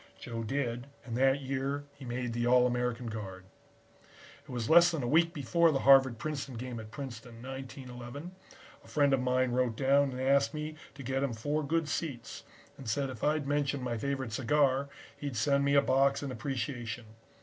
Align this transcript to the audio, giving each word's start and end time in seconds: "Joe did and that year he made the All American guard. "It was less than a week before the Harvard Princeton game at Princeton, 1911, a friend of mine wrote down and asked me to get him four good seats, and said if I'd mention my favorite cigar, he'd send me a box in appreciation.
"Joe 0.17 0.41
did 0.43 0.87
and 1.05 1.15
that 1.15 1.41
year 1.41 1.83
he 1.93 2.05
made 2.05 2.33
the 2.33 2.47
All 2.47 2.65
American 2.65 3.05
guard. 3.05 3.45
"It 4.43 4.49
was 4.49 4.67
less 4.67 4.89
than 4.89 5.03
a 5.03 5.07
week 5.07 5.31
before 5.31 5.71
the 5.71 5.81
Harvard 5.81 6.17
Princeton 6.17 6.55
game 6.55 6.79
at 6.79 6.89
Princeton, 6.89 7.39
1911, 7.43 8.31
a 8.83 8.87
friend 8.87 9.13
of 9.13 9.19
mine 9.19 9.51
wrote 9.51 9.75
down 9.75 10.09
and 10.09 10.19
asked 10.19 10.55
me 10.55 10.73
to 10.95 11.03
get 11.03 11.21
him 11.21 11.33
four 11.33 11.61
good 11.63 11.87
seats, 11.87 12.41
and 12.79 12.89
said 12.89 13.11
if 13.11 13.23
I'd 13.23 13.45
mention 13.45 13.83
my 13.83 13.95
favorite 13.95 14.31
cigar, 14.33 14.89
he'd 15.17 15.37
send 15.37 15.63
me 15.63 15.75
a 15.75 15.83
box 15.83 16.23
in 16.23 16.31
appreciation. 16.31 17.05